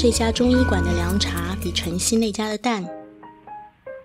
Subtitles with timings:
[0.00, 2.86] 这家中医馆的凉茶比晨曦那家的淡。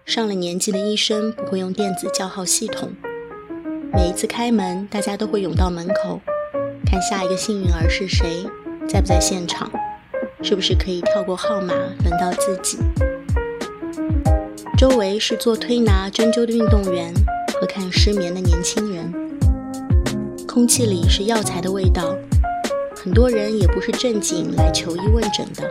[0.07, 2.91] 上了年纪的医生不会用电子叫号系统，
[3.93, 6.19] 每一次开门，大家都会涌到门口，
[6.83, 8.43] 看下一个幸运儿是谁，
[8.89, 9.71] 在不在现场，
[10.41, 12.79] 是不是可以跳过号码轮到自己。
[14.75, 17.13] 周围是做推拿针灸的运动员
[17.61, 19.13] 和看失眠的年轻人，
[20.47, 22.17] 空气里是药材的味道。
[23.03, 25.69] 很多人也不是正经来求医问诊的，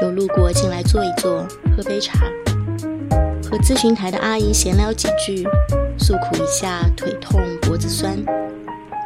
[0.00, 2.18] 就路过进来坐一坐，喝杯茶，
[3.44, 5.46] 和咨询台的阿姨闲聊几句，
[5.98, 8.16] 诉苦一下腿痛脖子酸，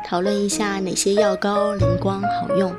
[0.06, 2.72] 讨论一下哪些药膏灵光好用。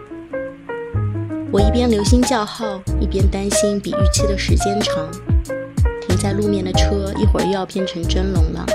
[1.52, 5.06] 我一边留心叫号，一边担心比预期的时间长，
[6.08, 8.66] 停在路面的车一会儿又要变成蒸笼了。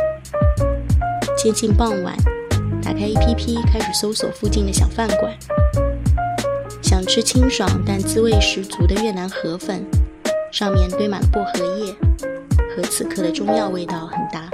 [1.38, 2.15] 接近傍晚。
[2.83, 5.33] 打开 APP，开始搜索附近的小饭馆。
[6.91, 9.87] 想吃清爽但滋味十足的越南河粉，
[10.51, 11.93] 上面堆满薄荷叶，
[12.74, 14.51] 和此刻的中药味道很搭。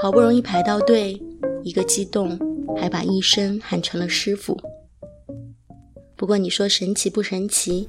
[0.00, 1.20] 好不容易排到队，
[1.64, 2.38] 一个激动，
[2.80, 4.56] 还把医生喊成了师傅。
[6.14, 7.88] 不过你说神奇不神奇？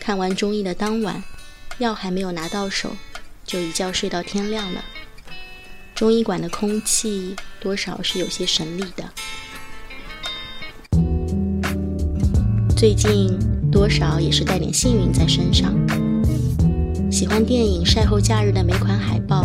[0.00, 1.22] 看完中医的当晚，
[1.78, 2.90] 药还没有拿到手，
[3.44, 4.84] 就一觉睡到天亮了。
[5.94, 9.08] 中医馆的空气多少是有些神秘的。
[12.80, 13.28] 最近
[13.70, 15.70] 多少也是带点幸运在身上。
[17.10, 19.44] 喜欢电影《晒后假日》的每款海报，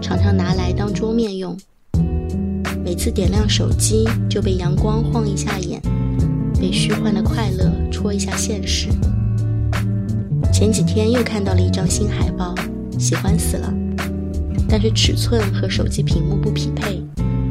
[0.00, 1.54] 常常拿来当桌面用。
[2.82, 5.78] 每次点亮手机，就被阳光晃一下眼，
[6.58, 8.88] 被虚幻的快乐戳一下现实。
[10.50, 12.54] 前几天又看到了一张新海报，
[12.98, 13.70] 喜欢死了。
[14.66, 17.02] 但是尺寸和手机屏幕不匹配，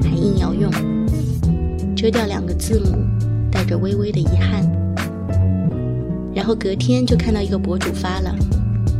[0.02, 0.72] 还硬要用，
[1.96, 2.98] 遮掉两个字母，
[3.52, 4.68] 带着微微的遗憾。
[6.38, 8.32] 然后隔天就看到一个博主发了，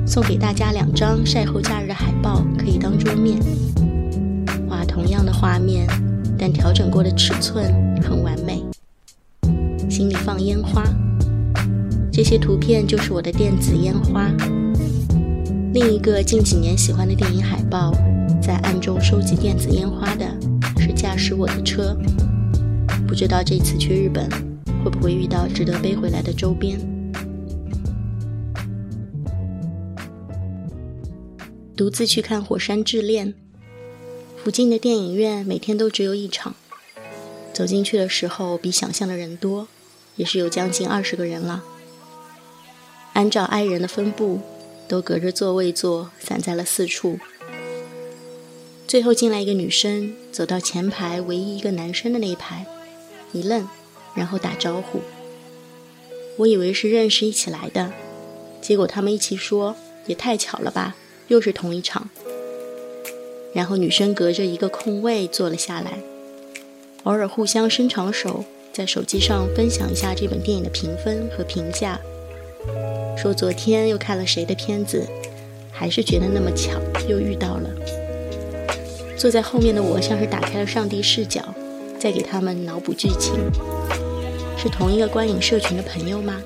[0.08, 3.38] 送给大家两张晒后假日的海报，可以当桌面。
[4.70, 5.88] 哇，同样的画面，
[6.36, 7.72] 但调整过的尺寸
[8.02, 8.64] 很完美。
[9.88, 10.84] 心里放烟花，
[12.12, 14.32] 这些图片就是我的电子烟花。
[15.76, 17.92] 另一个近几年喜欢的电影海报，
[18.42, 20.26] 在暗中收集电子烟花的
[20.80, 21.96] 是驾驶我的车。
[23.08, 24.28] 不知道这次去日本
[24.84, 26.80] 会不会遇到值得背回来的周边。
[31.78, 33.28] 独自去看《火山之恋》，
[34.44, 36.56] 附近的电影院每天都只有一场。
[37.54, 39.68] 走进去的时候，比想象的人多，
[40.16, 41.64] 也是有将近二十个人了。
[43.14, 44.42] 按照爱人的分布。
[44.90, 47.20] 都隔着座位坐，散在了四处。
[48.88, 52.66] 最后进来一个女生，走到前排唯一一个男生的那一排，
[53.34, 53.68] 一愣，
[54.16, 55.02] 然后打招呼。
[56.38, 57.92] 我以为是认识一起来的，
[58.62, 59.76] 结果他们一起说
[60.08, 60.96] ：“也太巧了吧，
[61.28, 62.10] 又是同一场。”
[63.54, 66.00] 然后女生隔着一个空位坐了下来，
[67.04, 72.00] 偶尔互相伸长手，在手机上分享一下这本电影的评分和评价。
[73.18, 75.08] 说昨天又看了谁的片子，
[75.72, 77.70] 还是觉得那么巧，又遇到了。
[79.18, 81.42] 坐在后面的我像是打开了上帝视角，
[81.98, 83.34] 在给他们脑补剧情。
[84.56, 86.40] 是同一个观影社群的朋友吗？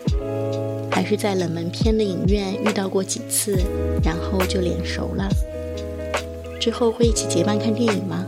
[0.92, 3.58] 还是在冷门片的影院遇到过几次，
[4.04, 5.28] 然后就脸熟了？
[6.60, 8.26] 之后会一起结伴看电影吗？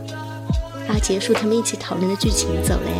[0.88, 2.92] 啊，结束他们一起讨论的剧情走嘞。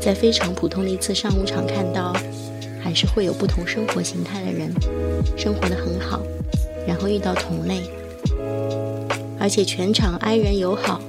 [0.00, 2.14] 在非常普通的一次商务场看到。
[2.84, 4.68] 还是会有不同生活形态的人，
[5.36, 6.20] 生活的很好，
[6.84, 7.80] 然后遇到同类，
[9.38, 11.00] 而且全场哀人友好，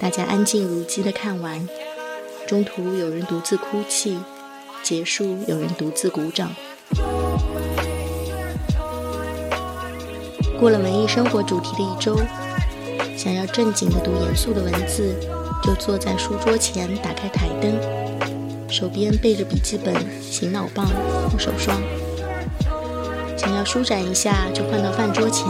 [0.00, 1.64] 大家安静如鸡的看完，
[2.48, 4.18] 中途有人独自哭泣，
[4.86, 6.48] 结束有人独自鼓掌。
[10.60, 12.16] 过了文艺生活主题的一周，
[13.16, 15.12] 想要正经的读严肃的文字，
[15.60, 17.76] 就坐在书桌前，打开台灯。
[18.70, 19.92] 手边背着笔记本、
[20.22, 20.86] 醒脑棒、
[21.28, 21.82] 护手霜，
[23.36, 25.48] 想要舒展一下，就换到饭桌前，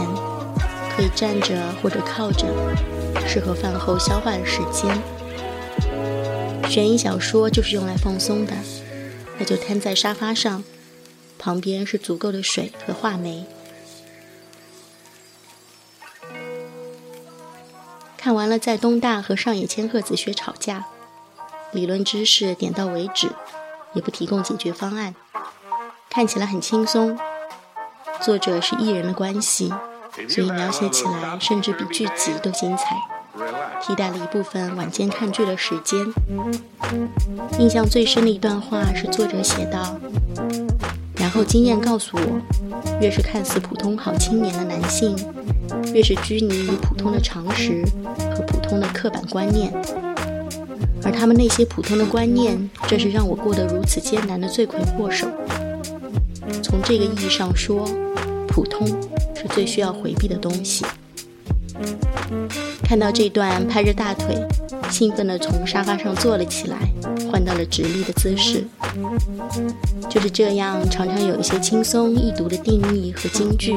[0.95, 2.47] 可以站着或者靠着，
[3.27, 4.97] 适合饭后消化的时间。
[6.67, 8.53] 悬疑小说就是用来放松的，
[9.39, 10.63] 那就瘫在沙发上，
[11.37, 13.45] 旁边是足够的水和话梅。
[18.17, 20.85] 看完了在东大和上野千鹤子学吵架。
[21.71, 23.29] 理论知识点到为止，
[23.93, 25.13] 也不提供解决方案，
[26.09, 27.19] 看起来很轻松。
[28.21, 29.71] 作者是艺人的关系，
[30.29, 32.95] 所以描写起来甚至比剧集都精彩，
[33.81, 36.05] 替代了一部分晚间看剧的时间。
[37.59, 39.97] 印象最深的一段话是作者写道
[41.15, 45.15] ：“然后经验告诉我，越是看似普通好青年的男性，
[45.93, 47.83] 越是拘泥于普通的常识
[48.17, 49.71] 和普通的刻板观念。
[51.03, 55.27] 而他们那些普通的观念，正是让我过得如此艰难的罪魁祸首。
[56.61, 57.87] 从这个意义上说，
[58.47, 58.87] 普通
[59.35, 60.85] 是最需要回避的东西。
[62.83, 64.37] 看到这段，拍着大腿，
[64.89, 66.77] 兴奋地从沙发上坐了起来，
[67.31, 68.65] 换到了直立的姿势。
[70.09, 73.75] 就是这样，常常有一些轻松易读的定义和金句，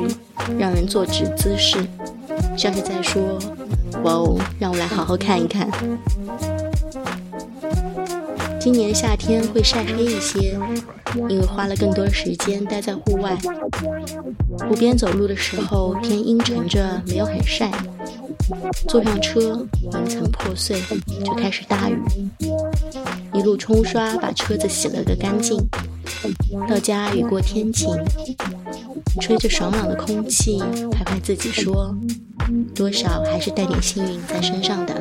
[0.59, 1.79] 让人坐直姿势，
[2.57, 3.39] 像是在说
[4.05, 5.69] ：“哇哦，让我来好好看一看。”
[8.61, 10.57] 今年夏天会晒黑一些，
[11.29, 13.37] 因为花了更多时间待在户外。
[14.69, 17.71] 湖边走路的时候，天阴沉着，没有很晒。
[18.89, 20.81] 坐上车，云层破碎，
[21.25, 21.97] 就开始大雨。
[23.33, 25.57] 一路冲刷，把车子洗了个干净。
[26.69, 27.89] 到家雨过天晴，
[29.21, 30.59] 吹着爽朗的空气，
[30.91, 31.95] 拍拍自己说：
[32.75, 35.01] 多少还是带点幸运在身上的。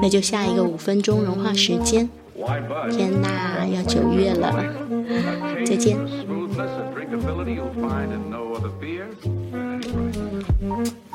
[0.00, 2.08] 那就下一个五分钟融化时间。
[2.90, 4.54] 天哪，要九月了，
[5.64, 5.98] 再见。